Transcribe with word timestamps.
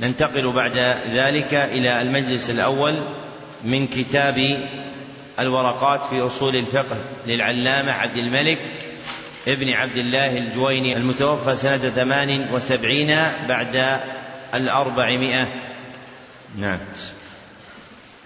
ننتقل 0.00 0.52
بعد 0.52 0.78
ذلك 1.12 1.54
إلى 1.54 2.02
المجلس 2.02 2.50
الأول 2.50 3.02
من 3.64 3.86
كتاب 3.86 4.58
الورقات 5.40 6.04
في 6.10 6.20
أصول 6.20 6.56
الفقه 6.56 6.96
للعلامة 7.26 7.92
عبد 7.92 8.16
الملك 8.16 8.58
ابن 9.48 9.72
عبد 9.72 9.96
الله 9.96 10.38
الجويني 10.38 10.96
المتوفى 10.96 11.56
سنة 11.56 11.90
ثمان 11.90 12.46
وسبعين 12.52 13.16
بعد 13.48 14.00
الأربعمائة. 14.54 15.48
نعم. 16.58 16.78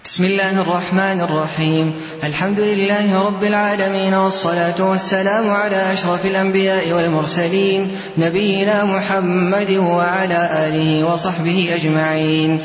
بسم 0.05 0.23
الله 0.23 0.61
الرحمن 0.61 1.21
الرحيم. 1.21 1.93
الحمد 2.23 2.59
لله 2.59 3.25
رب 3.25 3.43
العالمين 3.43 4.13
والصلاة 4.13 4.89
والسلام 4.89 5.49
على 5.49 5.93
أشرف 5.93 6.25
الأنبياء 6.25 6.91
والمرسلين 6.91 7.91
نبينا 8.17 8.83
محمد 8.83 9.71
وعلى 9.71 10.49
آله 10.67 11.13
وصحبه 11.13 11.69
أجمعين. 11.75 12.59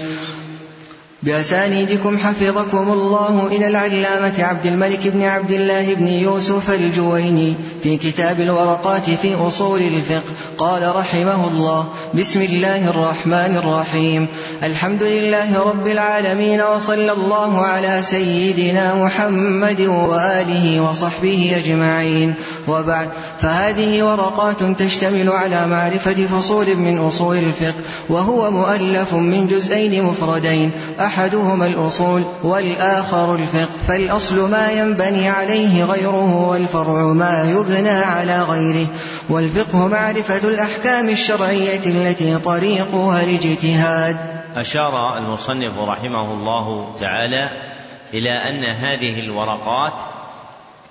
بأسانيدكم 1.22 2.18
حفظكم 2.18 2.92
الله 2.92 3.48
إلى 3.52 3.66
العلامة 3.68 4.34
عبد 4.38 4.66
الملك 4.66 5.08
بن 5.08 5.22
عبد 5.22 5.50
الله 5.50 5.94
بن 5.94 6.08
يوسف 6.08 6.70
الجويني. 6.70 7.54
في 7.82 7.96
كتاب 7.96 8.40
الورقات 8.40 9.10
في 9.10 9.34
أصول 9.34 9.80
الفقه. 9.80 10.30
قال 10.58 10.96
رحمه 10.96 11.48
الله 11.48 11.86
بسم 12.14 12.42
الله 12.42 12.90
الرحمن 12.90 13.56
الرحيم. 13.56 14.26
الحمد 14.62 15.02
لله 15.02 15.62
رب 15.62 15.86
العالمين 15.86 16.60
وصلى 16.60 17.12
الله 17.12 17.58
على 17.58 18.02
سيدنا 18.02 18.94
محمد 18.94 19.80
وآله 19.80 20.80
وصحبه 20.80 21.52
أجمعين. 21.56 22.34
وبعد 22.68 23.08
فهذه 23.40 24.02
ورقات 24.02 24.62
تشتمل 24.62 25.28
على 25.28 25.66
معرفة 25.66 26.26
فصول 26.26 26.76
من 26.76 26.98
أصول 26.98 27.36
الفقه 27.36 27.80
وهو 28.08 28.50
مؤلف 28.50 29.14
من 29.14 29.46
جزئين 29.46 30.04
مفردين. 30.04 30.70
أحدهما 31.00 31.66
الأصول 31.66 32.22
والآخر 32.42 33.34
الفقه. 33.34 33.68
فالأصل 33.88 34.50
ما 34.50 34.70
ينبني 34.70 35.28
عليه 35.28 35.84
غيره 35.84 36.48
والفرع 36.48 37.02
ما 37.12 37.50
يبنى 37.50 37.69
على 37.76 38.42
غيره. 38.42 38.86
والفقه 39.28 39.88
معرفة 39.88 40.48
الأحكام 40.48 41.08
الشرعية 41.08 41.86
التي 41.86 42.38
طريقها 42.38 43.24
الاجتهاد 43.24 44.16
أشار 44.56 45.18
المصنف 45.18 45.78
رحمه 45.78 46.32
الله 46.32 46.96
تعالى 47.00 47.48
إلى 48.14 48.30
أن 48.30 48.64
هذه 48.64 49.20
الورقات 49.20 49.92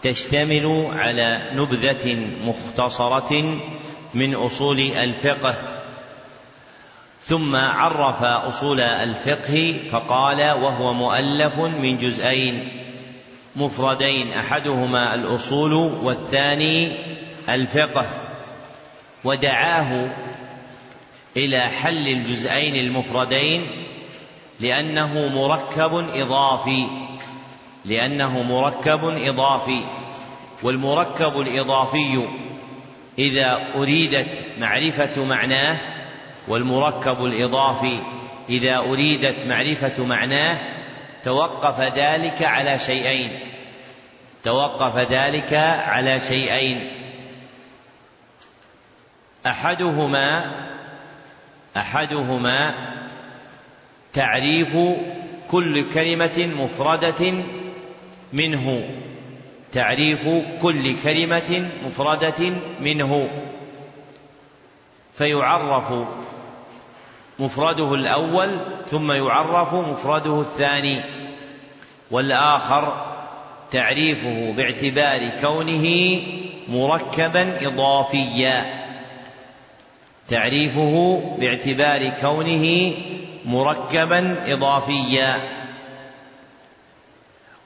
تشتمل 0.04 0.88
على 0.96 1.42
نبذة 1.54 2.20
مختصرة 2.46 3.60
من 4.14 4.36
أصول 4.36 4.80
الفقه. 4.80 5.56
ثم 7.26 7.56
عرف 7.56 8.24
أصول 8.24 8.82
الفقه 8.82 9.80
فقال 9.92 10.42
وهو 10.42 10.94
مؤلف 10.94 11.60
من 11.60 11.98
جزئين. 11.98 12.70
مفردين 13.60 14.34
أحدهما 14.34 15.16
الأصول 15.16 15.74
والثاني 16.04 16.92
الفقه. 17.50 18.06
ودعاه 19.24 20.08
إلى 21.38 21.62
حل 21.62 22.08
الجزئين 22.08 22.76
المفردين 22.76 23.68
لأنه 24.60 25.28
مركب 25.28 25.94
إضافي 26.14 26.88
لأنه 27.86 28.44
مركب 28.44 29.04
إضافي. 29.04 29.84
والمركب 30.64 31.40
الإضافي 31.40 32.28
إذا 33.20 33.68
أريدت 33.76 34.28
معرفة 34.60 35.26
معناه 35.26 35.78
والمركب 36.48 37.26
الإضافي 37.26 38.00
إذا 38.50 38.78
أريدت 38.78 39.36
معرفة 39.48 40.06
معناه 40.06 40.58
توقف 41.24 41.82
ذلك 41.82 42.44
على 42.44 42.80
شيئين. 42.80 43.40
توقف 44.44 44.98
ذلك 44.98 45.54
على 45.88 46.20
شيئين. 46.20 46.92
أحدهما 49.46 50.52
أحدهما 51.78 52.76
تعريف 54.14 54.78
كل 55.52 55.94
كلمة 55.94 56.50
مفردة 56.56 57.34
منه. 58.34 58.90
تعريف 59.74 60.28
كل 60.62 61.02
كلمة 61.04 61.70
مفردة 61.86 62.52
منه. 62.80 63.30
فيعرف 65.18 66.08
مفرده 67.40 67.94
الأول 67.94 68.58
ثم 68.90 69.12
يعرف 69.12 69.74
مفرده 69.74 70.42
الثاني. 70.42 71.02
والآخر 72.12 73.06
تعريفه 73.72 74.54
باعتبار 74.58 75.30
كونه 75.42 76.22
مركبا 76.68 77.68
إضافيا. 77.68 78.66
تعريفه 80.30 81.22
باعتبار 81.40 82.10
كونه 82.22 82.94
مركبا 83.46 84.36
إضافيا. 84.48 85.40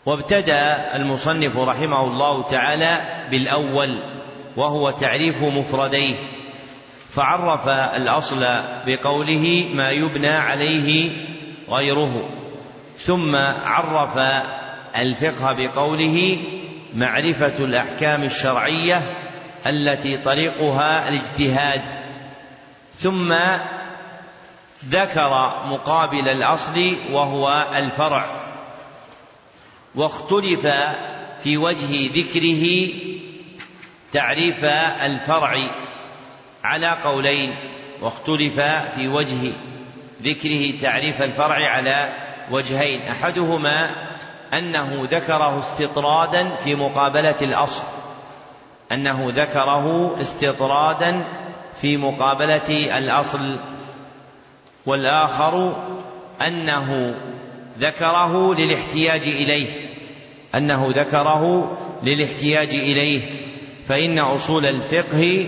وابتدأ 0.06 0.96
المصنف 0.96 1.58
رحمه 1.58 2.04
الله 2.04 2.44
تعالى 2.44 3.02
بالأول 3.32 4.00
وهو 4.56 4.92
تعريف 4.92 5.44
مفرديه. 5.44 6.16
فعرف 7.16 7.68
الأصل 7.68 8.46
بقوله 8.86 9.70
ما 9.74 9.92
يبنى 9.92 10.30
عليه 10.30 11.12
غيره 11.70 12.30
ثم 13.00 13.36
عرف 13.66 14.18
الفقه 14.96 15.54
بقوله 15.54 16.38
معرفة 16.96 17.58
الأحكام 17.58 18.24
الشرعية 18.24 19.02
التي 19.68 20.18
طريقها 20.18 21.10
الاجتهاد 21.10 21.82
ثم 23.00 23.34
ذكر 24.90 25.54
مقابل 25.66 26.30
الأصل 26.30 26.96
وهو 27.12 27.66
الفرع 27.76 28.26
واختلف 29.96 30.68
في 31.44 31.58
وجه 31.58 32.10
ذكره 32.16 32.90
تعريف 34.14 34.66
الفرع 35.06 35.58
على 36.64 36.88
قولين 37.04 37.56
واختلف 38.02 38.60
في 38.96 39.08
وجه 39.08 39.52
ذكره 40.24 40.80
تعريف 40.82 41.22
الفرع 41.22 41.70
على 41.70 42.14
وجهين. 42.52 43.02
أحدهما 43.02 43.90
أنه 44.54 45.08
ذكره 45.12 45.60
استطرادا 45.60 46.50
في 46.64 46.76
مقابلة 46.76 47.36
الأصل. 47.42 47.84
أنه 48.92 49.32
ذكره 49.36 50.16
استطرادا 50.22 51.24
في 51.82 51.98
مقابلة 51.98 52.98
الأصل. 52.98 53.56
والآخر 54.86 55.84
أنه 56.48 57.16
ذكره 57.80 58.54
للاحتياج 58.54 59.22
إليه. 59.22 59.68
أنه 60.56 60.94
ذكره 60.96 61.72
للاحتياج 62.04 62.70
إليه. 62.70 63.22
فإن 63.88 64.20
أصول 64.20 64.66
الفقه 64.66 65.48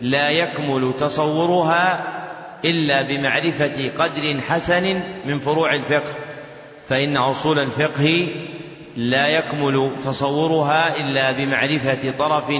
لا 0.00 0.30
يكمل 0.30 0.92
تصورها 1.00 2.04
إلا 2.64 3.02
بمعرفة 3.02 3.90
قدر 3.98 4.40
حسن 4.40 5.00
من 5.24 5.38
فروع 5.38 5.74
الفقه. 5.74 6.14
فإن 6.88 7.16
أصول 7.16 7.58
الفقه 7.58 8.28
لا 8.96 9.28
يكمل 9.28 9.96
تصورها 10.04 10.96
إلا 10.96 11.32
بمعرفة 11.32 12.10
طرف 12.18 12.52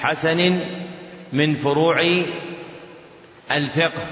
حسن 0.00 0.60
من 1.32 1.54
فروع 1.54 2.04
الفقه. 3.50 4.02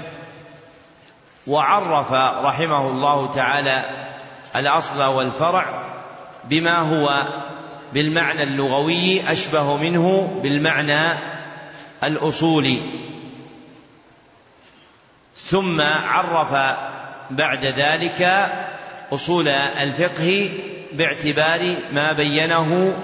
وعرف 1.47 2.11
رحمه 2.45 2.89
الله 2.89 3.33
تعالى 3.33 3.85
الأصل 4.55 5.03
والفرع 5.03 5.83
بما 6.43 6.79
هو 6.79 7.23
بالمعنى 7.93 8.43
اللغوي 8.43 9.31
أشبه 9.31 9.77
منه 9.77 10.39
بالمعنى 10.43 11.17
الأصول. 12.03 12.77
ثم 15.45 15.81
عرف 15.81 16.77
بعد 17.31 17.65
ذلك 17.65 18.49
أصول 19.13 19.47
الفقه 19.47 20.49
باعتبار 20.93 21.75
ما 21.91 22.13
بينه 22.13 22.97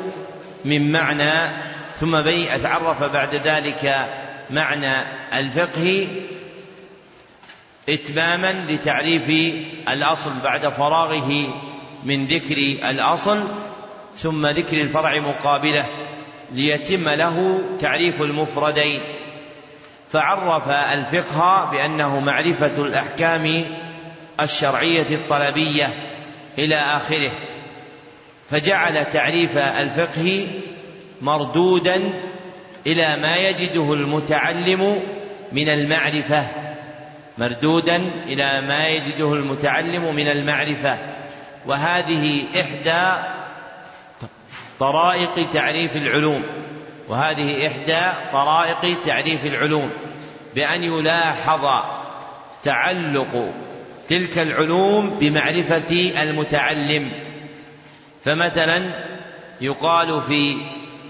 من 0.65 0.91
معنى 0.91 1.51
ثم 1.99 2.15
تعرف 2.63 3.03
بعد 3.03 3.35
ذلك 3.35 4.09
معنى 4.49 4.93
الفقه 5.33 6.07
إتماما 7.89 8.65
لتعريف 8.69 9.55
الأصل 9.89 10.31
بعد 10.43 10.67
فراغه 10.67 11.53
من 12.03 12.27
ذكر 12.27 12.57
الأصل 12.89 13.43
ثم 14.17 14.47
ذكر 14.47 14.81
الفرع 14.81 15.19
مقابله. 15.19 15.85
ليتم 16.53 17.09
له 17.09 17.61
تعريف 17.81 18.21
المفردين. 18.21 19.01
فعرف 20.11 20.69
الفقه 20.69 21.71
بأنه 21.71 22.19
معرفة 22.19 22.81
الأحكام 22.81 23.65
الشرعية 24.41 25.05
الطلبية 25.11 25.89
إلى 26.57 26.75
آخره. 26.75 27.31
فجعل 28.50 29.05
تعريف 29.05 29.57
الفقه 29.57 30.47
مردودا 31.21 31.95
إلى 32.88 33.17
ما 33.21 33.35
يجده 33.35 33.94
المتعلم 33.94 35.03
من 35.51 35.69
المعرفة. 35.69 36.44
مردودا 37.38 37.95
إلى 38.25 38.61
ما 38.61 38.88
يجده 38.88 39.33
المتعلم 39.33 40.15
من 40.15 40.27
المعرفة. 40.27 40.97
وهذه 41.65 42.44
إحدى 42.59 43.23
طرائق 44.79 45.49
تعريف 45.53 45.95
العلوم 45.95 46.43
وهذه 47.09 47.67
إحدى 47.67 48.01
طرائق 48.31 49.01
تعريف 49.05 49.45
العلوم 49.45 49.89
بأن 50.55 50.83
يلاحظ 50.83 51.61
تعلق 52.63 53.53
تلك 54.09 54.39
العلوم 54.39 55.09
بمعرفة 55.09 56.11
المتعلم. 56.21 57.11
فمثلا 58.25 58.91
يقال 59.61 60.21
في 60.21 60.57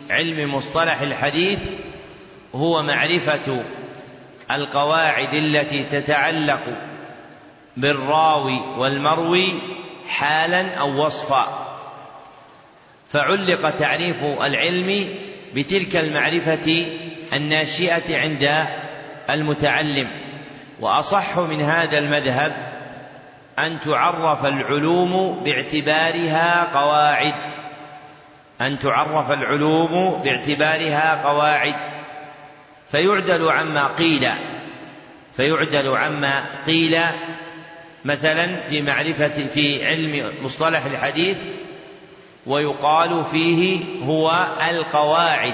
علم 0.10 0.56
مصطلح 0.56 1.02
الحديث 1.02 1.60
هو 2.56 2.84
معرفة 2.84 3.64
القواعد 4.52 5.34
التي 5.34 5.84
تتعلق 5.84 6.62
بالراوي 7.78 8.60
والمروي 8.78 9.54
حالا 10.10 10.76
أو 10.76 11.06
وصفا. 11.06 11.73
فعلق 13.14 13.70
تعريف 13.70 14.24
العلم 14.24 15.08
بتلك 15.56 15.96
المعرفة 15.96 16.86
الناشئة 17.34 18.18
عند 18.18 18.68
المتعلم. 19.30 20.08
وأصح 20.80 21.38
من 21.40 21.62
هذا 21.62 21.98
المذهب 21.98 22.74
أن 23.60 23.80
تعرف 23.86 24.46
العلوم 24.46 25.44
باعتبارها 25.44 26.64
قواعد. 26.74 27.34
أن 28.62 28.80
تعرف 28.80 29.32
العلوم 29.32 30.22
باعتبارها 30.24 31.24
قواعد. 31.24 31.76
فيعدل 32.92 33.50
عما 33.50 33.88
قيل. 33.88 34.30
فيعدل 35.38 35.98
عما 35.98 36.44
قيل. 36.68 37.00
مثلا 38.06 38.48
في 38.70 38.82
معرفة 38.82 39.48
في 39.48 39.86
علم 39.86 40.32
مصطلح 40.42 40.86
الحديث 40.86 41.38
ويقال 42.48 43.26
فيه 43.26 43.80
هو 44.06 44.46
القواعد 44.70 45.54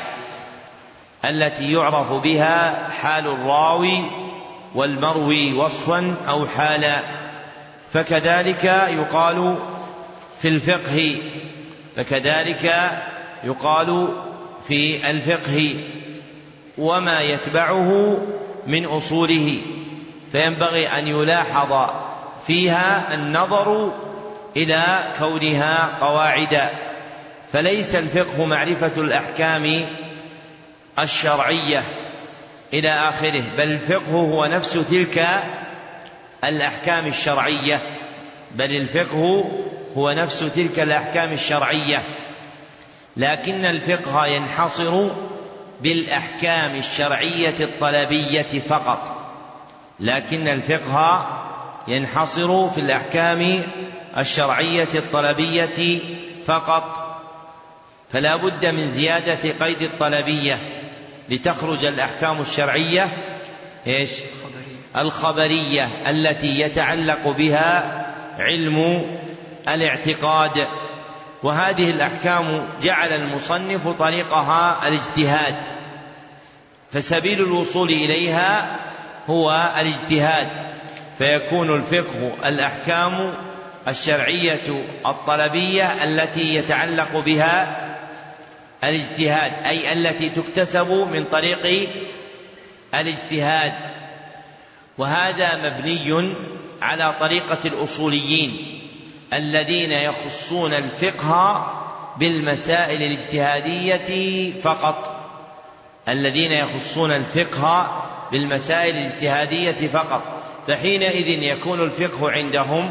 التي 1.25 1.71
يعرف 1.71 2.11
بها 2.11 2.89
حال 3.01 3.27
الراوي 3.27 3.97
والمروي 4.75 5.53
وصفا 5.53 6.15
أو 6.27 6.47
حالا. 6.47 6.99
فكذلك 7.93 8.63
يقال 8.89 9.55
في 10.41 10.47
الفقه 10.47 11.17
فكذلك 11.95 12.91
يقال 13.43 14.07
في 14.67 15.09
الفقه 15.09 15.75
وما 16.77 17.21
يتبعه 17.21 18.17
من 18.67 18.85
أصوله. 18.85 19.61
فينبغي 20.31 20.87
أن 20.87 21.07
يلاحظ 21.07 21.89
فيها 22.47 23.13
النظر 23.13 23.91
إلى 24.57 25.13
كونها 25.19 25.97
قواعد. 26.01 26.69
فليس 27.53 27.95
الفقه 27.95 28.45
معرفة 28.45 28.91
الأحكام 28.97 29.85
الشرعية 30.99 31.83
إلى 32.73 32.89
آخره 32.89 33.43
بل 33.57 33.71
الفقه 33.71 34.11
هو 34.11 34.45
نفس 34.45 34.73
تلك 34.73 35.27
الأحكام 36.43 37.05
الشرعية 37.05 37.81
بل 38.55 38.75
الفقه 38.75 39.51
هو 39.97 40.11
نفس 40.11 40.39
تلك 40.39 40.79
الأحكام 40.79 41.33
الشرعية. 41.33 42.03
لكن 43.17 43.65
الفقه 43.65 44.25
ينحصر 44.25 45.09
بالأحكام 45.81 46.75
الشرعية 46.75 47.55
الطلبية 47.59 48.59
فقط 48.69 49.15
لكن 49.99 50.47
الفقه 50.47 51.25
ينحصر 51.89 52.69
في 52.69 52.81
الأحكام 52.81 53.61
الشرعية 54.17 54.87
الطلبية 54.95 55.99
فقط. 56.45 57.05
فلا 58.11 58.35
بد 58.35 58.65
من 58.65 58.91
زيادة 58.91 59.65
قيد 59.65 59.81
الطلبية 59.81 60.57
لتخرج 61.29 61.85
الأحكام 61.85 62.41
الشرعية 62.41 63.07
إيش؟ 63.87 64.11
الخبرية 64.97 65.89
التي 66.07 66.59
يتعلق 66.59 67.27
بها 67.37 68.05
علم 68.39 69.05
الاعتقاد. 69.67 70.67
وهذه 71.43 71.89
الأحكام 71.89 72.67
جعل 72.81 73.13
المصنف 73.13 73.87
طريقها 73.87 74.87
الاجتهاد 74.87 75.55
فسبيل 76.91 77.41
الوصول 77.41 77.89
إليها 77.89 78.79
هو 79.29 79.71
الاجتهاد. 79.77 80.69
فيكون 81.19 81.75
الفقه 81.75 82.47
الأحكام 82.49 83.33
الشرعية 83.87 84.83
الطلبية 85.05 86.03
التي 86.03 86.55
يتعلق 86.55 87.17
بها 87.17 87.85
الاجتهاد 88.83 89.51
أي 89.65 89.93
التي 89.93 90.29
تكتسب 90.29 90.91
من 90.91 91.23
طريق 91.31 91.89
الاجتهاد. 92.93 93.73
وهذا 94.97 95.55
مبني 95.55 96.33
على 96.81 97.15
طريقة 97.19 97.57
الأصوليين 97.65 98.81
الذين 99.33 99.91
يخصون 99.91 100.73
الفقه 100.73 101.73
بالمسائل 102.17 103.01
الاجتهادية 103.01 104.51
فقط. 104.61 105.15
الذين 106.07 106.51
يخصون 106.51 107.11
الفقه 107.11 108.03
بالمسائل 108.31 108.97
الاجتهادية 108.97 109.87
فقط. 109.87 110.38
فحينئذ 110.67 111.43
يكون 111.43 111.83
الفقه 111.83 112.31
عندهم 112.31 112.89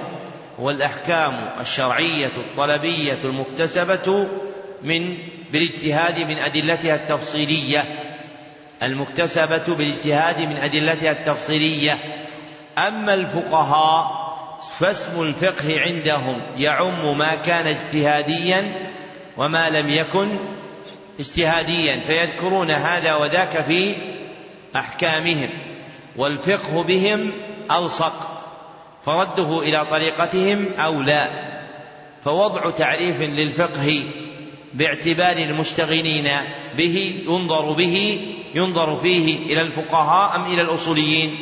هو 0.61 0.71
الأحكام 0.71 1.51
الشرعية 1.61 2.31
الطلبية 2.37 3.19
المكتسبة 3.25 4.29
من 4.83 5.17
بالاجتهاد 5.53 6.21
من 6.21 6.39
أدلتها 6.39 6.95
التفصيلية 6.95 7.85
المكتسبة 8.83 9.75
بالاجتهاد 9.75 10.41
من 10.41 10.57
أدلتها 10.57 11.11
التفصيلية. 11.11 11.99
أما 12.79 13.15
الفقهاء 13.15 14.29
فاسم 14.79 15.23
الفقه 15.23 15.81
عندهم 15.81 16.41
يعم 16.57 17.19
ما 17.19 17.35
كان 17.35 17.67
اجتهاديا 17.67 18.73
وما 19.37 19.71
لم 19.71 19.91
يكن 19.91 20.39
اجتهاديا 21.21 22.01
فيذكرون 22.01 22.71
هذا 22.71 23.15
وذاك 23.15 23.63
في 23.63 23.95
أحكامهم 24.77 25.49
والفقه 26.17 26.83
بهم 26.83 27.33
ألصق 27.71 28.43
فرده 29.07 29.61
إلى 29.61 29.87
طريقتهم 29.91 30.69
اولى 30.79 31.49
فوضع 32.25 32.71
تعريف 32.71 33.21
للفقه 33.21 34.05
باعتبار 34.75 35.37
المشتغلين 35.37 36.31
به 36.77 37.25
ينظر 37.27 37.73
به 37.73 38.27
ينظر 38.55 38.97
فيه 38.97 39.37
إلى 39.53 39.63
الفقهاء 39.63 40.37
أم 40.37 40.45
إلى 40.45 40.63
الأصوليين؟ 40.63 41.39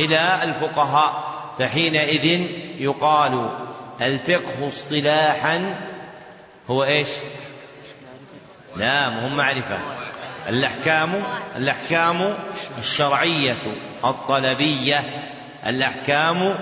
إلى 0.00 0.42
الفقهاء. 0.42 1.30
فحينئذ 1.58 2.46
يقال 2.78 3.48
الفقه 4.00 4.68
اصطلاحا 4.68 5.74
هو 6.70 6.84
إيش؟ 6.84 7.08
لا 8.76 9.10
مهم 9.10 9.36
معرفة. 9.36 9.78
الأحكام 10.50 11.22
الأحكام 11.56 12.34
الشرعية 12.78 13.56
الطلبية 14.04 15.04
الأحكام 15.66 16.58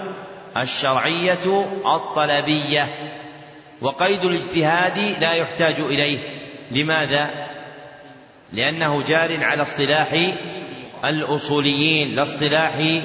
الشرعية 0.56 1.66
الطلبية. 1.96 2.88
وقيد 3.80 4.24
الاجتهاد 4.24 4.98
لا 5.20 5.32
يحتاج 5.32 5.80
إليه. 5.80 6.18
لماذا؟ 6.70 7.30
لأنه 8.52 9.02
جار 9.02 9.44
على 9.44 9.62
اصطلاح 9.62 10.28
الأصوليين 11.04 12.14
لا 12.14 12.22
اصطلاح 12.22 13.00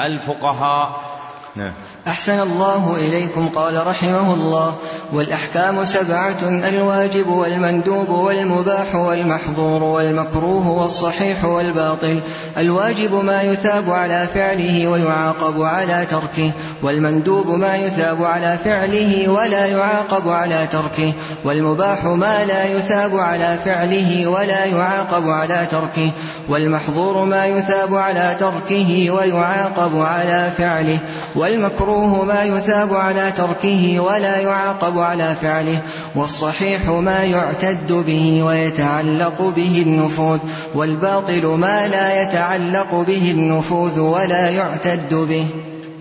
الفقهاء. 0.00 1.09
نعم. 1.56 1.72
أحسن 2.08 2.40
الله 2.40 2.96
إليكم 2.96 3.48
قال 3.48 3.86
رحمه 3.86 4.34
الله. 4.34 4.74
والأحكام 5.12 5.84
سبعة 5.84 6.38
الواجب 6.42 7.28
والمندوب 7.28 8.08
والمباح 8.08 8.94
والمحظور 8.94 9.82
والمكروه 9.82 10.68
والصحيح 10.68 11.44
والباطل. 11.44 12.20
الواجب 12.58 13.24
ما 13.24 13.42
يثاب 13.42 13.90
على 13.90 14.26
فعله 14.34 14.88
ويعاقب 14.88 15.62
على 15.62 16.06
تركه 16.10 16.50
والمندوب 16.82 17.48
ما 17.50 17.76
يثاب 17.76 18.24
على 18.24 18.58
فعله 18.64 19.28
ولا 19.28 19.66
يعاقب 19.66 20.28
على 20.28 20.66
تركه 20.72 21.12
والمباح 21.44 22.04
ما 22.04 22.44
لا 22.44 22.64
يثاب 22.64 23.16
على 23.16 23.58
فعله 23.64 24.26
ولا 24.28 24.64
يعاقب 24.64 25.28
على 25.28 25.66
تركه 25.70 26.10
والمحظور 26.48 27.24
ما 27.24 27.46
يثاب 27.46 27.94
على 27.94 28.36
تركه 28.40 29.10
ويعاقب 29.10 30.00
على 30.00 30.50
فعله. 30.58 30.98
والمكروه 31.40 32.24
ما 32.24 32.44
يثاب 32.44 32.94
على 32.94 33.32
تركه 33.36 34.00
ولا 34.00 34.36
يعاقب 34.38 34.98
على 34.98 35.34
فعله 35.42 35.82
والصحيح 36.14 36.88
ما 36.88 37.24
يعتد 37.24 37.92
به 37.92 38.42
ويتعلق 38.42 39.42
به 39.56 39.82
النفوذ 39.86 40.38
والباطل 40.74 41.46
ما 41.46 41.88
لا 41.88 42.22
يتعلق 42.22 42.94
به 43.06 43.30
النفوذ 43.30 44.00
ولا 44.00 44.50
يعتد 44.50 45.14
به. 45.14 45.46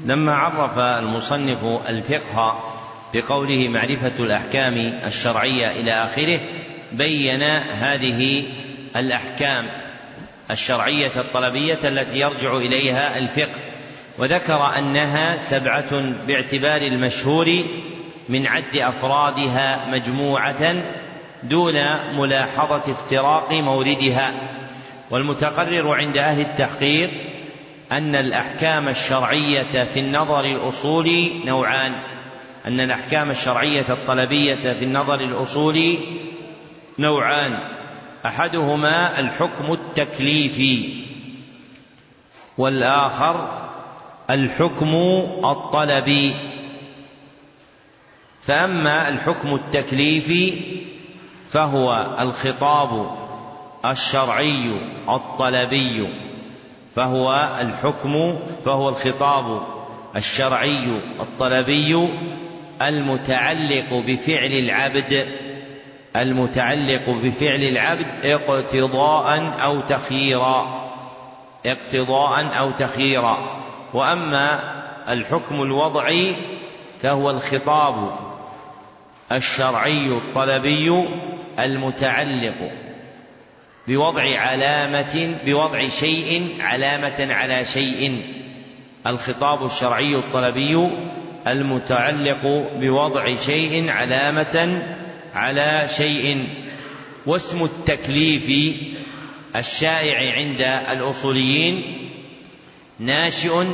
لما 0.05 0.33
عرف 0.35 0.77
المصنف 0.77 1.57
الفقه 1.89 2.59
بقوله 3.13 3.69
معرفة 3.69 4.11
الأحكام 4.19 4.93
الشرعية 5.05 5.71
إلى 5.71 6.03
آخره 6.03 6.39
بين 6.91 7.43
هذه 7.81 8.43
الأحكام 8.95 9.65
الشرعية 10.51 11.11
الطلبية 11.15 11.79
التي 11.83 12.19
يرجع 12.19 12.57
إليها 12.57 13.17
الفقه 13.17 13.59
وذكر 14.19 14.77
أنها 14.77 15.37
سبعة 15.37 16.01
باعتبار 16.27 16.81
المشهور 16.81 17.49
من 18.29 18.47
عد 18.47 18.77
أفرادها 18.77 19.89
مجموعة 19.91 20.75
دون 21.43 21.75
ملاحظة 22.15 22.91
افتراق 22.91 23.51
موردها 23.51 24.33
والمتقرر 25.11 25.93
عند 25.93 26.17
أهل 26.17 26.41
التحقيق 26.41 27.09
أن 27.91 28.15
الأحكام 28.15 28.87
الشرعية 28.87 29.83
في 29.83 29.99
النظر 29.99 30.45
الأصولي 30.45 31.31
نوعان. 31.45 31.91
أن 32.67 32.79
الأحكام 32.79 33.31
الشرعية 33.31 33.85
الطلبية 33.89 34.55
في 34.55 34.83
النظر 34.83 35.19
الأصولي 35.21 35.99
نوعان. 36.99 37.59
أحدهما 38.25 39.19
الحكم 39.19 39.73
التكليفي 39.73 41.03
والآخر 42.57 43.68
الحكم 44.29 44.93
الطلبي 45.45 46.33
فأما 48.41 49.09
الحكم 49.09 49.55
التكليفي 49.55 50.53
فهو 51.49 52.15
الخطاب 52.19 53.11
الشرعي 53.85 54.71
الطلبي. 55.09 56.07
فهو 56.95 57.49
الحكم 57.61 58.39
فهو 58.65 58.89
الخطاب 58.89 59.61
الشرعي 60.15 60.99
الطلبي 61.19 62.09
المتعلق 62.81 63.93
بفعل 63.93 64.51
العبد 64.51 65.27
المتعلق 66.15 67.09
بفعل 67.09 67.63
العبد 67.63 68.07
اقتضاء 68.23 69.53
أو 69.63 69.81
تخييرا 69.81 70.89
اقتضاء 71.65 72.59
أو 72.59 72.71
تخييرا. 72.71 73.59
وأما 73.93 74.59
الحكم 75.09 75.61
الوضعي 75.61 76.33
فهو 77.01 77.29
الخطاب 77.29 78.19
الشرعي 79.31 80.07
الطلبي 80.07 81.07
المتعلق 81.59 82.71
بوضع 83.87 84.39
علامة 84.39 85.35
بوضع 85.45 85.87
شيء 85.87 86.57
علامة 86.59 87.33
على 87.33 87.65
شيء. 87.65 88.21
الخطاب 89.07 89.65
الشرعي 89.65 90.15
الطلبي 90.15 90.89
المتعلق 91.47 92.67
بوضع 92.75 93.35
شيء 93.35 93.89
علامة 93.89 94.83
على 95.33 95.87
شيء. 95.97 96.47
واسم 97.25 97.63
التكليف 97.63 98.75
الشائع 99.55 100.33
عند 100.35 100.61
الأصوليين 100.91 102.08
ناشئ 102.99 103.65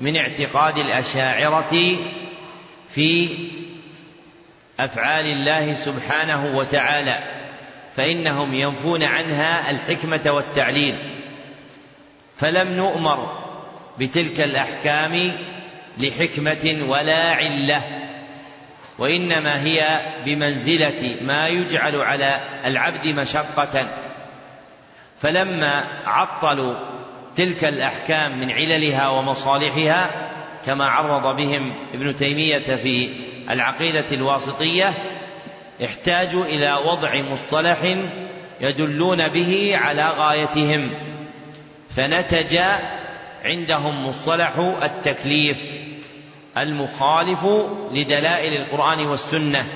من 0.00 0.16
اعتقاد 0.16 0.78
الأشاعرة 0.78 1.96
في 2.90 3.28
أفعال 4.80 5.26
الله 5.26 5.74
سبحانه 5.74 6.58
وتعالى 6.58 7.18
فإنهم 7.96 8.54
ينفون 8.54 9.02
عنها 9.02 9.70
الحكمة 9.70 10.32
والتعليل. 10.32 10.96
فلم 12.36 12.68
نؤمر 12.68 13.44
بتلك 13.98 14.40
الأحكام 14.40 15.32
لحكمة 15.98 16.84
ولا 16.88 17.32
علة 17.32 17.82
وإنما 18.98 19.62
هي 19.62 20.00
بمنزلة 20.24 21.16
ما 21.20 21.48
يجعل 21.48 21.96
على 21.96 22.40
العبد 22.64 23.06
مشقة. 23.06 23.88
فلما 25.20 25.84
عطلوا 26.06 26.76
تلك 27.36 27.64
الأحكام 27.64 28.40
من 28.40 28.50
عللها 28.50 29.08
ومصالحها 29.08 30.10
كما 30.66 30.84
عرض 30.84 31.36
بهم 31.36 31.74
ابن 31.94 32.16
تيمية 32.16 32.58
في 32.58 33.10
العقيدة 33.50 34.04
الواسطية 34.12 34.92
احتاجوا 35.84 36.44
إلى 36.44 36.74
وضع 36.74 37.22
مصطلح 37.22 37.96
يدلون 38.60 39.28
به 39.28 39.72
على 39.74 40.08
غايتهم 40.08 40.90
فنتج 41.96 42.58
عندهم 43.44 44.06
مصطلح 44.06 44.58
التكليف 44.82 45.56
المخالف 46.58 47.46
لدلائل 47.92 48.54
القرآن 48.54 49.06
والسنة 49.06 49.66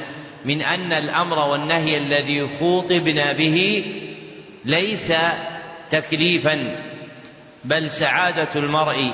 من 0.44 0.62
أن 0.62 0.92
الأمر 0.92 1.38
والنهي 1.38 1.96
الذي 1.96 2.48
خوطبنا 2.60 3.32
به 3.32 3.84
ليس 4.64 5.12
تكليفا 5.90 6.76
بل 7.64 7.90
سعادة 7.90 8.48
المرء 8.56 9.12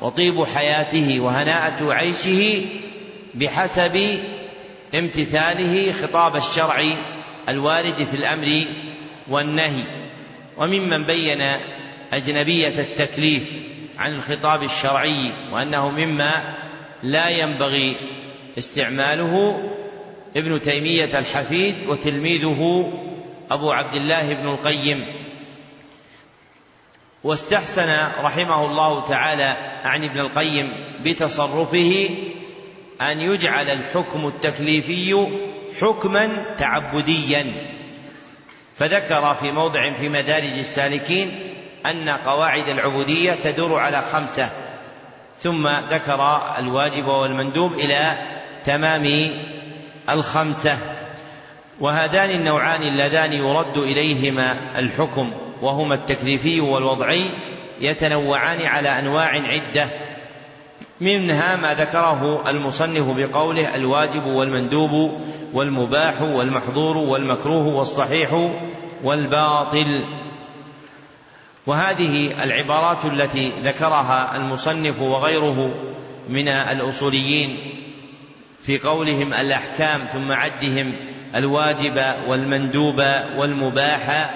وطيب 0.00 0.44
حياته 0.44 1.20
وهناءة 1.20 1.92
عيشه 1.92 2.62
بحسب 3.34 4.20
امتثاله 4.94 5.92
خطاب 5.92 6.36
الشرع 6.36 6.84
الوارد 7.48 8.04
في 8.10 8.16
الأمر 8.16 8.64
والنهي. 9.28 9.84
وممن 10.56 11.06
بين 11.06 11.42
أجنبية 12.12 12.80
التكليف 12.80 13.42
عن 13.98 14.14
الخطاب 14.14 14.62
الشرعي 14.62 15.32
وأنه 15.52 15.88
مما 15.90 16.54
لا 17.02 17.28
ينبغي 17.28 17.96
استعماله 18.58 19.62
ابن 20.36 20.60
تيمية 20.60 21.18
الحفيد 21.18 21.74
وتلميذه 21.86 22.92
أبو 23.50 23.72
عبد 23.72 23.94
الله 23.94 24.34
بن 24.34 24.48
القيم 24.48 25.04
واستحسن 27.24 28.08
رحمه 28.22 28.64
الله 28.64 29.08
تعالى 29.08 29.56
عن 29.84 30.04
ابن 30.04 30.20
القيم 30.20 30.72
بتصرفه 31.04 32.10
أن 33.00 33.20
يجعل 33.20 33.70
الحكم 33.70 34.26
التكليفي 34.26 35.26
حكما 35.80 36.44
تعبديا. 36.58 37.52
فذكر 38.76 39.34
في 39.34 39.52
موضع 39.52 39.92
في 39.92 40.08
مدارج 40.08 40.58
السالكين 40.58 41.40
أن 41.86 42.08
قواعد 42.08 42.68
العبودية 42.68 43.32
تدور 43.32 43.78
على 43.78 44.02
خمسة 44.02 44.50
ثم 45.40 45.68
ذكر 45.68 46.54
الواجب 46.58 47.06
والمندوب 47.06 47.72
إلى 47.72 48.18
تمام 48.64 49.30
الخمسة. 50.10 50.78
وهذان 51.80 52.30
النوعان 52.30 52.82
اللذان 52.82 53.32
يرد 53.32 53.76
إليهما 53.76 54.56
الحكم. 54.78 55.47
وهما 55.62 55.94
التكليفي 55.94 56.60
والوضعي 56.60 57.22
يتنوعان 57.80 58.66
على 58.66 58.98
أنواع 58.98 59.28
عدة 59.28 59.88
منها 61.00 61.56
ما 61.56 61.74
ذكره 61.74 62.50
المصنف 62.50 63.16
بقوله 63.16 63.74
الواجب 63.74 64.26
والمندوب 64.26 65.20
والمباح 65.52 66.22
والمحظور 66.22 66.96
والمكروه 66.96 67.66
والصحيح 67.66 68.50
والباطل. 69.04 70.04
وهذه 71.66 72.42
العبارات 72.44 73.04
التي 73.04 73.52
ذكرها 73.62 74.36
المصنف 74.36 75.00
وغيره 75.00 75.74
من 76.28 76.48
الأصوليين 76.48 77.58
في 78.62 78.78
قولهم 78.78 79.34
الأحكام 79.34 80.00
ثم 80.12 80.32
عدهم 80.32 80.94
الواجب 81.34 82.14
والمندوب 82.28 83.04
والمباح 83.36 84.30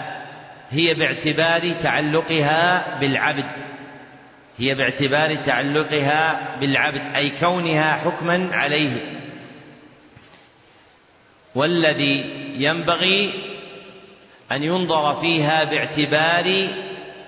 هي 0.73 0.95
باعتبار 0.95 1.73
تعلقها 1.83 2.85
بالعبد. 3.01 3.51
هي 4.59 4.75
باعتبار 4.75 5.35
تعلقها 5.35 6.41
بالعبد 6.61 7.17
أي 7.17 7.31
كونها 7.31 7.93
حكما 7.93 8.49
عليه. 8.53 9.21
والذي 11.55 12.25
ينبغي 12.57 13.31
أن 14.53 14.63
ينظر 14.63 15.15
فيها 15.21 15.65
باعتبار 15.65 16.67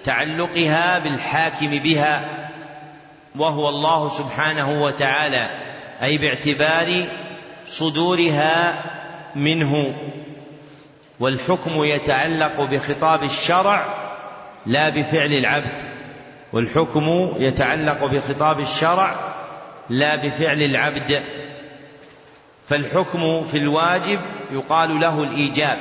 تعلقها 0.04 0.98
بالحاكم 0.98 1.78
بها 1.78 2.44
وهو 3.36 3.68
الله 3.68 4.08
سبحانه 4.08 4.82
وتعالى 4.82 5.50
أي 6.02 6.18
باعتبار 6.18 7.04
صدورها 7.66 8.82
منه. 9.34 9.94
والحكم 11.24 11.84
يتعلق 11.84 12.60
بخطاب 12.60 13.22
الشرع 13.22 13.84
لا 14.66 14.88
بفعل 14.88 15.32
العبد. 15.32 15.80
والحكم 16.52 17.34
يتعلق 17.38 18.04
بخطاب 18.04 18.60
الشرع 18.60 19.34
لا 19.90 20.16
بفعل 20.16 20.62
العبد. 20.62 21.22
فالحكم 22.68 23.44
في 23.44 23.58
الواجب 23.58 24.20
يقال 24.50 25.00
له 25.00 25.22
الإيجاب. 25.22 25.78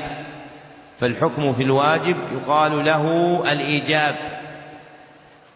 فالحكم 0.99 1.53
في 1.53 1.63
الواجب 1.63 2.17
يقال 2.31 2.85
له 2.85 3.43
الإيجاب. 3.51 4.15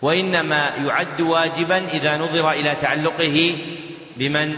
وإنما 0.01 0.69
يعد 0.85 1.21
واجبا 1.21 1.77
إذا 1.77 2.17
نظر 2.17 2.51
إلى 2.51 2.75
تعلقه 2.81 3.55
بمن؟ 4.17 4.55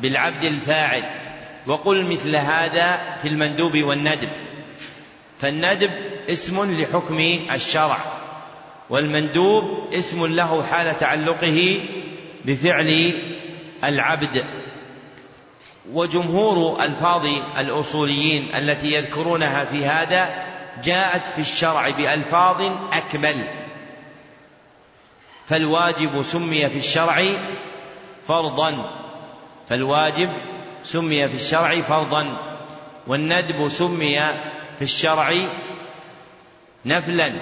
بالعبد 0.00 0.44
الفاعل. 0.44 1.29
وقل 1.66 2.12
مثل 2.12 2.36
هذا 2.36 3.16
في 3.22 3.28
المندوب 3.28 3.76
والندب. 3.76 4.28
فالندب 5.40 5.90
اسم 6.28 6.80
لحكم 6.80 7.18
الشرع 7.52 7.98
والمندوب 8.90 9.94
اسم 9.94 10.26
له 10.26 10.62
حال 10.62 10.98
تعلقه 10.98 11.80
بفعل 12.44 13.12
العبد. 13.84 14.44
وجمهور 15.92 16.82
ألفاظ 16.84 17.26
الأصوليين 17.58 18.54
التي 18.54 18.92
يذكرونها 18.92 19.64
في 19.64 19.86
هذا 19.86 20.44
جاءت 20.84 21.28
في 21.28 21.40
الشرع 21.40 21.90
بألفاظ 21.90 22.72
أكمل. 22.92 23.44
فالواجب 25.46 26.22
سمي 26.22 26.68
في 26.68 26.78
الشرع 26.78 27.24
فرضا 28.28 28.90
فالواجب 29.68 30.30
سمي 30.84 31.28
في 31.28 31.34
الشرع 31.34 31.80
فرضا 31.80 32.36
والندب 33.06 33.68
سمي 33.68 34.20
في 34.78 34.82
الشرع 34.84 35.34
نفلا. 36.86 37.32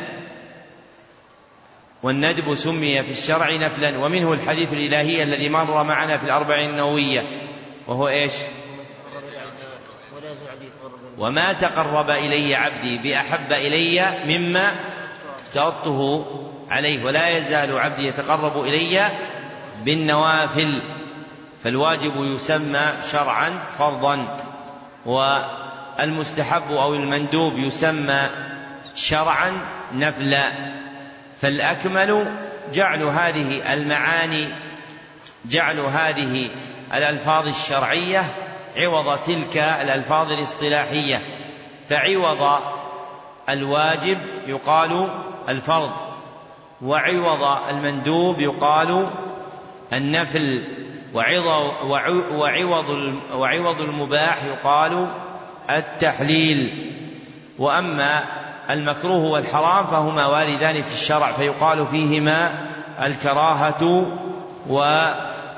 والندب 2.03 2.55
سمي 2.55 3.03
في 3.03 3.11
الشرع 3.11 3.57
نفلا. 3.57 3.99
ومنه 3.99 4.33
الحديث 4.33 4.73
الإلهي 4.73 5.23
الذي 5.23 5.49
مر 5.49 5.85
معنا 5.85 6.19
في 6.19 6.25
الأربعين 6.25 6.71
النووية 6.71 7.25
وهو 7.87 8.09
إيش؟ 8.09 8.33
وما 11.19 11.53
تقرب 11.53 12.11
إلي 12.11 12.55
عبدي 12.55 12.99
بأحب 12.99 13.53
إلي 13.53 14.19
مما 14.27 14.73
افترضته 15.39 16.27
عليه 16.71 17.05
ولا 17.05 17.29
يزال 17.29 17.79
عبدي 17.79 18.07
يتقرب 18.07 18.65
إلي 18.65 19.11
بالنوافل. 19.85 20.83
فالواجب 21.65 22.13
يسمى 22.17 22.87
شرعا 23.11 23.65
فرضا 23.79 24.37
والمستحب 25.07 26.73
أو 26.73 26.95
المندوب 26.95 27.59
يسمى 27.59 28.29
شرعا 28.95 29.53
نفلا. 29.95 30.53
فالأكمل 31.41 32.35
جعل 32.73 33.03
هذه 33.03 33.73
المعاني 33.73 34.49
جعل 35.45 35.81
هذه 35.81 36.51
الألفاظ 36.95 37.49
الشرعية 37.49 38.25
عوض 38.77 39.19
تلك 39.19 39.57
الألفاظ 39.57 40.33
الاصطلاحية. 40.33 41.23
فعوض 41.89 42.61
الواجب 43.49 44.19
يقال 44.47 45.09
الفرض 45.49 45.93
وعوض 46.83 47.43
المندوب 47.69 48.41
يقال 48.41 49.11
النفل. 49.93 50.65
وعوض 51.15 52.89
وعوض 53.33 53.81
المباح 53.81 54.45
يقال 54.45 55.07
التحليل. 55.71 56.93
وأما 57.59 58.25
المكروه 58.71 59.25
والحرام 59.25 59.87
فهما 59.87 60.27
واردان 60.27 60.83
في 60.83 60.95
الشرع 60.95 61.33
فيقال 61.33 61.87
فيهما 61.87 62.67
الكراهة 63.03 64.07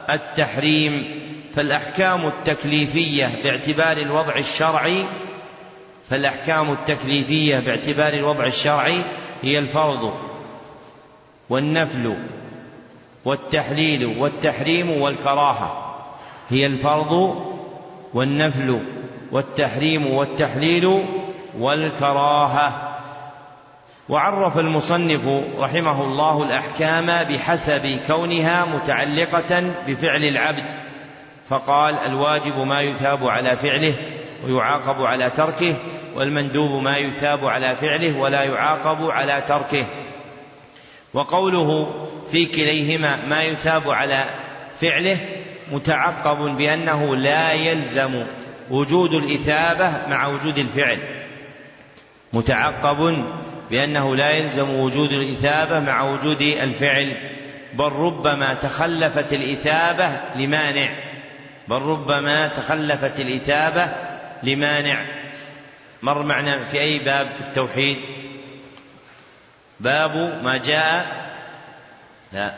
والتحريم. 0.08 1.20
فالأحكام 1.54 2.26
التكليفية 2.26 3.30
باعتبار 3.44 3.96
الوضع 3.96 4.36
الشرعي 4.36 5.04
فالأحكام 6.10 6.72
التكليفية 6.72 7.58
باعتبار 7.58 8.12
الوضع 8.12 8.46
الشرعي 8.46 9.02
هي 9.42 9.58
الفرض 9.58 10.14
والنفل. 11.48 12.16
والتحليل 13.24 14.06
والتحريم 14.18 14.90
والكراهة. 14.90 15.96
هي 16.48 16.66
الفرض 16.66 17.36
والنفل 18.14 18.80
والتحريم 19.32 20.06
والتحليل 20.06 21.04
والكراهة. 21.58 22.90
وعرف 24.08 24.58
المصنف 24.58 25.20
رحمه 25.58 26.04
الله 26.04 26.42
الأحكام 26.42 27.06
بحسب 27.06 28.00
كونها 28.06 28.64
متعلقة 28.64 29.72
بفعل 29.86 30.24
العبد 30.24 30.64
فقال 31.48 31.94
الواجب 31.94 32.58
ما 32.58 32.80
يثاب 32.80 33.28
على 33.28 33.56
فعله 33.56 33.94
ويعاقب 34.44 35.02
على 35.02 35.30
تركه 35.30 35.74
والمندوب 36.16 36.82
ما 36.82 36.96
يثاب 36.96 37.44
على 37.44 37.76
فعله 37.76 38.18
ولا 38.18 38.42
يعاقب 38.42 39.10
على 39.10 39.42
تركه. 39.48 39.86
وقوله 41.14 41.94
في 42.32 42.46
كليهما 42.46 43.26
ما 43.26 43.42
يثاب 43.42 43.90
على 43.90 44.24
فعله 44.80 45.18
متعقب 45.72 46.56
بأنه 46.56 47.16
لا 47.16 47.52
يلزم 47.52 48.24
وجود 48.70 49.10
الإثابة 49.14 50.08
مع 50.08 50.26
وجود 50.26 50.58
الفعل. 50.58 50.98
متعقب 52.32 53.24
بأنه 53.70 54.16
لا 54.16 54.30
يلزم 54.30 54.70
وجود 54.70 55.12
الإثابة 55.12 55.80
مع 55.80 56.02
وجود 56.02 56.42
الفعل. 56.42 57.12
بل 57.74 57.92
ربما 57.92 58.54
تخلفت 58.54 59.32
الإثابة 59.32 60.10
لمانع. 60.36 60.90
بل 61.68 61.82
ربما 61.82 62.48
تخلفت 62.48 63.20
الإثابة 63.20 63.92
لمانع. 64.42 65.06
مر 66.02 66.22
معنا 66.22 66.64
في 66.64 66.80
أي 66.80 66.98
باب 66.98 67.30
في 67.36 67.40
التوحيد؟ 67.40 67.96
باب 69.80 70.42
ما 70.42 70.58
جاء 70.58 71.29
لا. 72.32 72.50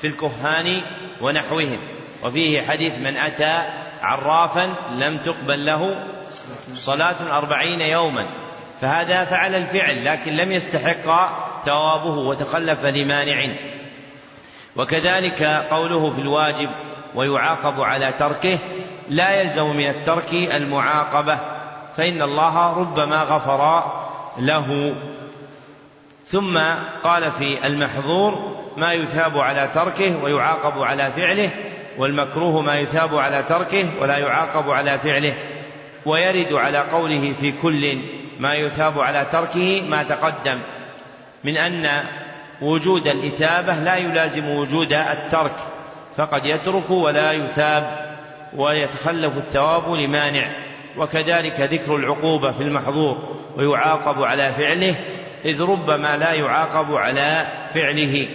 في 0.00 0.06
الكهان 0.06 0.80
ونحوهم. 1.20 1.78
وفيه 2.24 2.62
حديث 2.62 2.98
من 2.98 3.16
أتى 3.16 3.62
عرافا 4.02 4.74
لم 4.90 5.18
تقبل 5.18 5.66
له 5.66 6.06
صلاة 6.74 7.38
أربعين 7.38 7.80
يوما. 7.80 8.26
فهذا 8.80 9.24
فعل 9.24 9.54
الفعل 9.54 10.04
لكن 10.04 10.36
لم 10.36 10.52
يستحق 10.52 11.04
ثوابه 11.64 12.18
وتخلف 12.18 12.84
لمانع. 12.84 13.54
وكذلك 14.76 15.42
قوله 15.70 16.10
في 16.10 16.20
الواجب 16.20 16.70
ويعاقب 17.14 17.80
على 17.80 18.12
تركه 18.12 18.58
لا 19.08 19.40
يلزم 19.40 19.76
من 19.76 19.88
الترك 19.88 20.32
المعاقبة 20.32 21.38
فإن 21.96 22.22
الله 22.22 22.78
ربما 22.78 23.16
غفر 23.16 23.92
له. 24.38 24.96
ثم 26.30 26.58
قال 27.04 27.30
في 27.32 27.66
المحظور 27.66 28.56
ما 28.76 28.92
يثاب 28.92 29.38
على 29.38 29.68
تركه 29.74 30.24
ويعاقب 30.24 30.82
على 30.82 31.10
فعله 31.10 31.50
والمكروه 31.98 32.60
ما 32.62 32.78
يثاب 32.78 33.14
على 33.14 33.42
تركه 33.42 33.84
ولا 34.00 34.18
يعاقب 34.18 34.70
على 34.70 34.98
فعله. 34.98 35.34
ويرد 36.06 36.52
على 36.52 36.78
قوله 36.78 37.32
في 37.40 37.52
كل 37.52 37.98
ما 38.38 38.54
يثاب 38.54 39.00
على 39.00 39.26
تركه 39.32 39.82
ما 39.88 40.02
تقدم 40.02 40.60
من 41.44 41.56
أن 41.56 42.04
وجود 42.60 43.06
الإثابة 43.06 43.74
لا 43.74 43.96
يلازم 43.96 44.48
وجود 44.48 44.92
الترك 44.92 45.56
فقد 46.16 46.46
يترك 46.46 46.90
ولا 46.90 47.32
يثاب 47.32 48.10
ويتخلف 48.56 49.36
الثواب 49.36 49.92
لمانع. 49.92 50.50
وكذلك 50.96 51.60
ذكر 51.60 51.96
العقوبة 51.96 52.52
في 52.52 52.62
المحظور 52.62 53.36
ويعاقب 53.56 54.22
على 54.22 54.52
فعله 54.52 54.94
إذ 55.44 55.62
ربما 55.62 56.16
لا 56.16 56.32
يعاقب 56.32 56.92
على 56.92 57.46
فعله. 57.74 58.28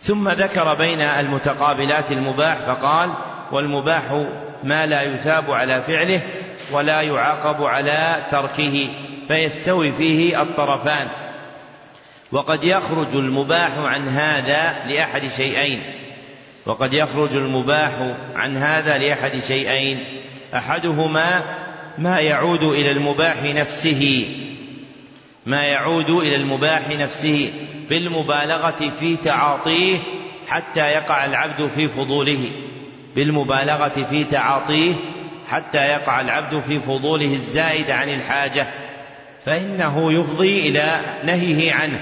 ثم 0.00 0.28
ذكر 0.28 0.74
بين 0.74 1.00
المتقابلات 1.00 2.12
المباح 2.12 2.56
فقال 2.56 3.10
والمباح 3.52 4.26
ما 4.64 4.86
لا 4.86 5.02
يثاب 5.02 5.50
على 5.50 5.82
فعله 5.82 6.20
ولا 6.72 7.00
يعاقب 7.00 7.62
على 7.62 8.16
تركه 8.30 8.88
فيستوي 9.28 9.92
فيه 9.92 10.42
الطرفان. 10.42 11.08
وقد 12.32 12.64
يخرج 12.64 13.14
المباح 13.14 13.78
عن 13.78 14.08
هذا 14.08 14.74
لأحد 14.88 15.28
شيئين. 15.36 15.82
وقد 16.66 16.92
يخرج 16.92 17.36
المباح 17.36 17.92
عن 18.34 18.56
هذا 18.56 18.98
لأحد 18.98 19.38
شيئين. 19.38 20.04
أحدهما 20.54 21.42
ما 21.98 22.20
يعود 22.20 22.62
إلى 22.62 22.90
المباح 22.90 23.42
نفسه. 23.42 24.28
ما 25.48 25.64
يعود 25.64 26.10
إلى 26.10 26.36
المباح 26.36 26.88
نفسه 26.88 27.52
بالمبالغة 27.88 28.90
في 28.98 29.16
تعاطيه 29.16 29.98
حتى 30.48 30.80
يقع 30.80 31.24
العبد 31.24 31.66
في 31.66 31.88
فضوله. 31.88 32.50
بالمبالغة 33.16 34.06
في 34.10 34.24
تعاطيه 34.24 34.94
حتى 35.48 35.78
يقع 35.78 36.20
العبد 36.20 36.60
في 36.60 36.80
فضوله 36.80 37.32
الزائد 37.32 37.90
عن 37.90 38.08
الحاجة 38.08 38.66
فإنه 39.44 40.12
يفضي 40.12 40.68
إلى 40.68 41.00
نهيه 41.24 41.72
عنه. 41.72 42.00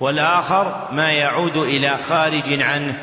والآخر 0.00 0.88
ما 0.92 1.12
يعود 1.12 1.56
إلى 1.56 1.96
خارج 2.08 2.62
عنه 2.62 2.98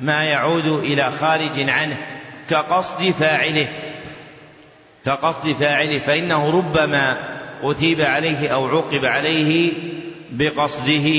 ما 0.00 0.24
يعود 0.24 0.66
إلى 0.66 1.10
خارج 1.10 1.70
عنه 1.70 1.96
كقصد 2.50 3.10
فاعله. 3.10 3.68
كقصد 5.06 5.52
فاعله 5.52 5.98
فإنه 5.98 6.50
ربما 6.50 7.34
أثيب 7.70 8.00
عليه 8.00 8.48
أو 8.48 8.66
عوقب 8.66 9.04
عليه 9.04 9.72
بقصده. 10.30 11.10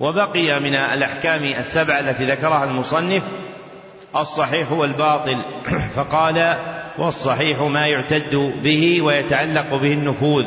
وبقي 0.00 0.60
من 0.60 0.74
الأحكام 0.74 1.44
السبعة 1.44 2.00
التي 2.00 2.24
ذكرها 2.24 2.64
المصنف 2.64 3.22
الصحيح 4.16 4.72
والباطل. 4.72 5.44
فقال 5.96 6.56
والصحيح 6.98 7.60
ما 7.60 7.86
يعتد 7.86 8.34
به 8.62 9.02
ويتعلق 9.02 9.74
به 9.74 9.92
النفوذ. 9.92 10.46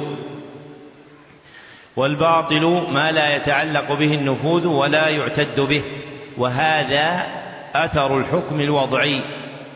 والباطل 1.95 2.85
ما 2.93 3.11
لا 3.11 3.35
يتعلق 3.35 3.93
به 3.93 4.15
النفوذ 4.15 4.67
ولا 4.67 5.09
يعتد 5.09 5.59
به. 5.59 5.83
وهذا 6.37 7.27
أثر 7.75 8.17
الحكم 8.17 8.61
الوضعي 8.61 9.21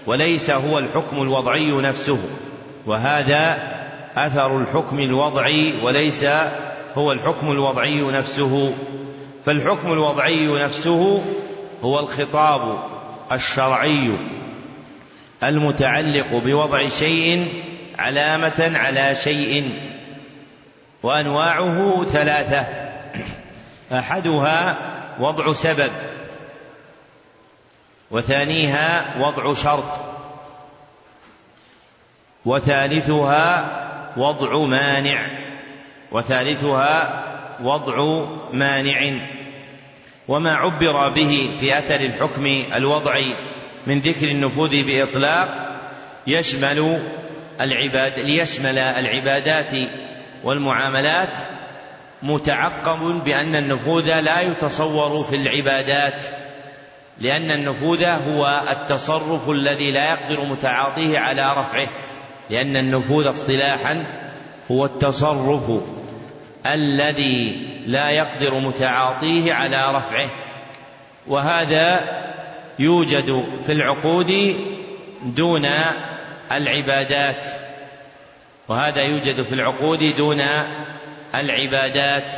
وليس 0.08 0.50
هو 0.50 0.80
الحكم 0.80 1.22
الوضعي 1.22 1.72
نفسه. 1.72 2.20
وهذا 2.86 3.79
أثر 4.26 4.58
الحكم 4.58 5.00
الوضعي 5.00 5.74
وليس 5.84 6.24
هو 6.98 7.12
الحكم 7.12 7.52
الوضعي 7.52 8.02
نفسه. 8.02 8.76
فالحكم 9.46 9.94
الوضعي 9.94 10.64
نفسه 10.64 11.24
هو 11.84 12.00
الخطاب 12.00 12.84
الشرعي 13.32 14.18
المتعلق 15.44 16.28
بوضع 16.34 16.88
شيء 16.88 17.48
علامة 18.00 18.72
على 18.78 19.16
شيء 19.16 19.72
وأنواعه 21.04 22.04
ثلاثة. 22.04 22.66
أحدها 23.92 24.78
وضع 25.20 25.54
سبب 25.54 25.92
وثانيها 28.12 29.06
وضع 29.20 29.54
شرط 29.54 30.00
وثالثها 32.46 33.89
وضع 34.18 34.66
مانع 34.66 35.28
وثالثها 36.12 37.24
وضع 37.64 38.26
مانع. 38.54 39.20
وما 40.28 40.56
عبر 40.56 41.10
به 41.10 41.52
في 41.60 41.78
أثر 41.78 42.00
الحكم 42.00 42.46
الوضعي 42.76 43.36
من 43.88 44.00
ذكر 44.00 44.28
النفوذ 44.28 44.84
بإطلاق 44.84 45.80
يشمل 46.28 47.02
العباد 47.62 48.20
ليشمل 48.20 48.78
العبادات 48.78 49.90
والمعاملات 50.44 51.38
متعقب 52.24 53.24
بأن 53.24 53.56
النفوذ 53.56 54.20
لا 54.20 54.42
يتصور 54.42 55.24
في 55.24 55.36
العبادات 55.36 56.22
لأن 57.20 57.52
النفوذ 57.52 58.04
هو 58.06 58.64
التصرف 58.70 59.50
الذي 59.50 59.92
لا 59.92 60.10
يقدر 60.10 60.46
متعاطيه 60.46 61.20
على 61.20 61.54
رفعه. 61.58 61.88
لأن 62.50 62.78
النفوذ 62.78 63.30
اصطلاحا 63.30 64.06
هو 64.72 64.86
التصرف 64.86 65.82
الذي 66.66 67.68
لا 67.86 68.10
يقدر 68.10 68.60
متعاطيه 68.60 69.54
على 69.54 69.96
رفعه. 69.96 70.30
وهذا 71.28 72.00
يوجد 72.80 73.46
في 73.66 73.72
العقود 73.72 74.56
دون 75.24 75.66
العبادات. 76.52 77.44
وهذا 78.68 79.02
يوجد 79.02 79.42
في 79.42 79.54
العقود 79.54 80.16
دون 80.18 80.42
العبادات. 81.36 82.32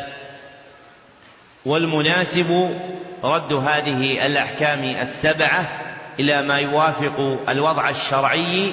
والمناسب 1.65 2.79
رد 3.23 3.53
هذه 3.53 4.25
الأحكام 4.25 4.83
السبعة 4.83 5.81
إلى 6.19 6.41
ما 6.41 6.59
يوافق 6.59 7.39
الوضع 7.49 7.89
الشرعي 7.89 8.71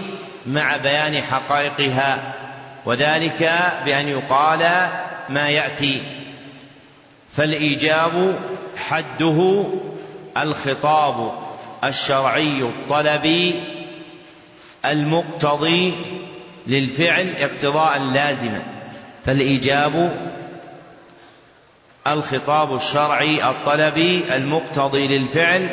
مع 0.49 0.77
بيان 0.77 1.23
حقائقها 1.23 2.35
وذلك 2.87 3.39
بأن 3.85 4.09
يقال 4.09 4.89
ما 5.29 5.49
يأتي. 5.49 6.03
فالإيجاب 7.37 8.39
حده 8.77 9.65
الخطاب 10.37 11.33
الشرعي 11.85 12.63
الطلبي 12.63 13.55
المقتضي 14.85 15.95
للفعل 16.67 17.33
اقتضاء 17.39 17.99
لازما. 17.99 18.63
فالإيجاب 19.27 20.17
الخطاب 22.07 22.75
الشرعي 22.75 23.51
الطلبي 23.51 24.35
المقتضي 24.35 25.19
للفعل 25.19 25.69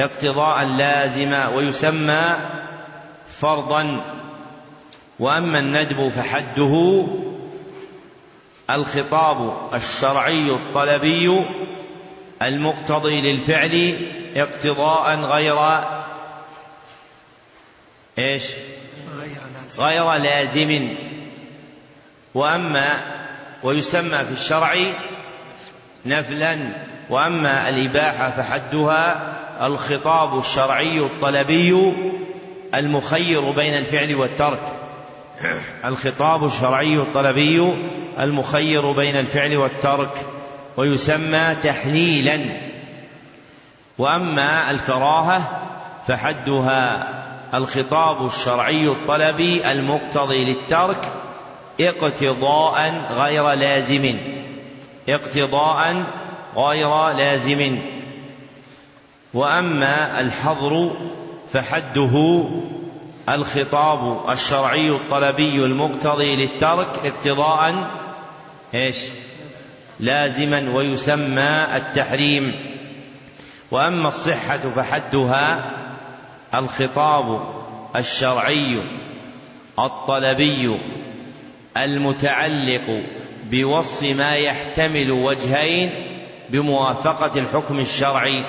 اقتضاء 0.00 0.64
لازما 0.64 1.48
ويسمى 1.48 2.36
فرضا 3.28 4.04
وأما 5.18 5.58
الندب 5.58 6.08
فحده 6.08 7.04
الخطاب 8.70 9.74
الشرعي 9.74 10.50
الطلبي 10.50 11.44
المقتضي 12.42 13.32
للفعل 13.32 13.96
اقتضاء 14.36 15.20
غير 15.20 15.80
إيش؟ 18.18 18.44
غير 19.78 20.14
لازم. 20.14 20.88
وأما 22.34 23.02
ويسمى 23.62 24.24
في 24.24 24.32
الشرع 24.32 24.76
نفلا. 26.06 26.58
وأما 27.10 27.68
الإباحة 27.68 28.30
فحدها 28.30 29.38
الخطاب 29.66 30.38
الشرعي 30.38 30.98
الطلبي 30.98 31.92
المخير 32.74 33.50
بين 33.50 33.74
الفعل 33.74 34.14
والترك. 34.14 34.62
الخطاب 35.84 36.44
الشرعي 36.44 36.96
الطلبي 36.96 37.74
المخير 38.20 38.92
بين 38.92 39.16
الفعل 39.16 39.56
والترك 39.56 40.26
ويسمى 40.76 41.54
تحليلا. 41.62 42.40
وأما 43.98 44.70
الكراهة 44.70 45.62
فحدها 46.08 47.08
الخطاب 47.54 48.26
الشرعي 48.26 48.88
الطلبي 48.88 49.72
المقتضي 49.72 50.44
للترك 50.44 51.12
اقتضاء 51.80 52.90
غير 53.10 53.52
لازم. 53.52 54.18
اقتضاء 55.08 56.04
غير 56.56 57.08
لازم. 57.08 57.78
وأما 59.34 60.20
الحظر 60.20 60.96
فحده 61.52 62.44
الخطاب 63.28 64.30
الشرعي 64.30 64.90
الطلبي 64.90 65.64
المقتضي 65.64 66.36
للترك 66.36 66.88
اقتضاء 67.04 67.90
إيش؟ 68.74 69.04
لازما 70.00 70.70
ويسمى 70.74 71.76
التحريم. 71.76 72.54
وأما 73.70 74.08
الصحة 74.08 74.58
فحدها 74.58 75.70
الخطاب 76.54 77.40
الشرعي 77.96 78.82
الطلبي 79.78 80.78
المتعلق 81.76 83.02
بوصف 83.50 84.02
ما 84.02 84.34
يحتمل 84.34 85.10
وجهين 85.10 85.90
بموافقة 86.50 87.38
الحكم 87.38 87.78
الشرعي. 87.78 88.44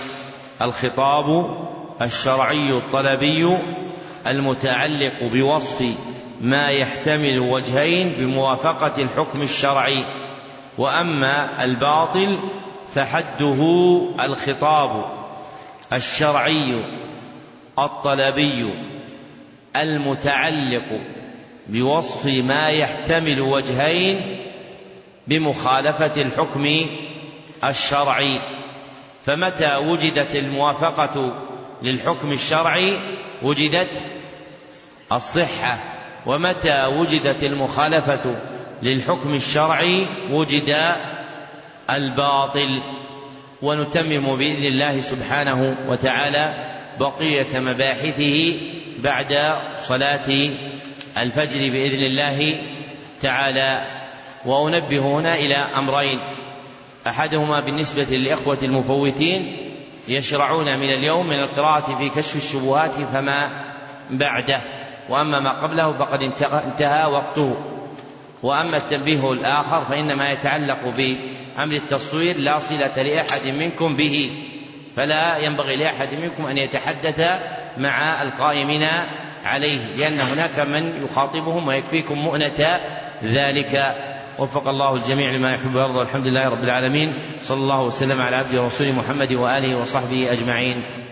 الخطاب 0.62 1.58
الشرعي 2.02 2.72
الطلبي 2.72 3.58
المتعلق 4.28 5.24
بوصف 5.24 5.86
ما 6.42 6.70
يحتمل 6.70 7.40
وجهين 7.40 8.10
بموافقة 8.10 9.02
الحكم 9.02 9.42
الشرعي. 9.42 10.04
وأما 10.78 11.64
الباطل 11.64 12.40
فحده 12.94 13.62
الخطاب 14.20 15.06
الشرعي 15.94 16.84
الطلبي 17.80 18.74
المتعلق 19.76 21.02
بوصف 21.68 22.26
ما 22.26 22.70
يحتمل 22.70 23.42
وجهين 23.42 24.38
بمخالفة 25.28 26.22
الحكم 26.22 26.86
الشرعي. 27.64 28.42
فمتى 29.26 29.76
وجدت 29.76 30.36
الموافقة 30.36 31.49
للحكم 31.84 32.32
الشرعي 32.32 32.94
وجدت 33.44 34.06
الصحة 35.12 35.80
ومتى 36.26 36.86
وجدت 36.86 37.44
المخالفة؟ 37.44 38.36
للحكم 38.82 39.34
الشرعي 39.34 40.08
وجد 40.32 40.76
الباطل. 41.90 42.82
ونتمم 43.62 44.38
بإذن 44.38 44.64
الله 44.64 45.02
سبحانه 45.02 45.76
وتعالى 45.90 46.54
بقية 47.00 47.60
مباحثه 47.60 48.58
بعد 49.00 49.60
صلاة 49.78 50.50
الفجر 51.18 51.70
بإذن 51.70 52.04
الله 52.04 52.56
تعالى. 53.22 54.00
وأنبه 54.46 55.00
هنا 55.00 55.36
إلى 55.36 55.56
أمرين 55.56 56.20
أحدهما 57.08 57.60
بالنسبة 57.60 58.04
للإخوة 58.04 58.58
المفوتين 58.64 59.69
يشرعون 60.08 60.80
من 60.80 60.90
اليوم 60.90 61.28
من 61.28 61.40
القراءة 61.40 61.96
في 61.98 62.10
كشف 62.10 62.36
الشبهات 62.36 62.92
فما 62.92 63.50
بعده. 64.10 64.62
وأما 65.10 65.40
ما 65.40 65.62
قبله 65.62 65.92
فقد 65.92 66.20
انتهى 66.66 67.06
وقته. 67.06 67.58
وأما 68.44 68.78
التنبيه 68.78 69.32
الآخر 69.32 69.82
فإنما 69.82 70.30
يتعلق 70.30 70.84
بأمر 70.84 71.76
التصوير 71.76 72.38
لا 72.38 72.60
صلة 72.60 73.02
لأحد 73.04 73.48
منكم 73.48 73.96
به. 73.96 74.32
فلا 74.96 75.38
ينبغي 75.38 75.76
لأحد 75.76 76.14
منكم 76.14 76.46
أن 76.46 76.58
يتحدث 76.58 77.20
مع 77.78 78.22
القائمين 78.22 78.88
عليه 79.46 79.96
لأن 79.96 80.20
هناك 80.20 80.60
من 80.60 81.04
يخاطبهم 81.04 81.68
ويكفيكم 81.68 82.16
مؤنة 82.16 82.80
ذلك. 83.24 83.96
وفق 84.40 84.68
الله 84.68 84.96
الجميع 84.96 85.32
لما 85.32 85.54
يحب 85.54 85.76
ويرضى 85.76 85.98
والحمد 85.98 86.28
لله 86.28 86.50
رب 86.50 86.64
العالمين. 86.64 87.14
صلى 87.44 87.58
الله 87.58 87.84
وسلم 87.84 88.22
على 88.22 88.36
عبده 88.36 88.64
ورسوله 88.64 88.92
محمد 88.92 89.34
وآله 89.34 89.82
وصحبه 89.82 90.32
أجمعين. 90.32 91.09